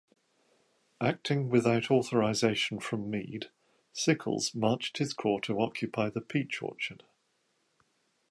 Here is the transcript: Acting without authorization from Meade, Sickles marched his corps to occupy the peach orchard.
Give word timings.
Acting 0.99 1.47
without 1.47 1.91
authorization 1.91 2.79
from 2.79 3.11
Meade, 3.11 3.51
Sickles 3.93 4.55
marched 4.55 4.97
his 4.97 5.13
corps 5.13 5.41
to 5.41 5.61
occupy 5.61 6.09
the 6.09 6.21
peach 6.21 6.63
orchard. 6.63 7.03